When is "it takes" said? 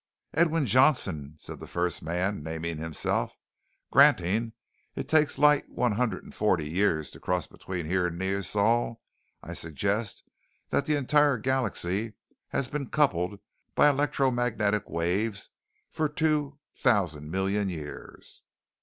5.01-5.37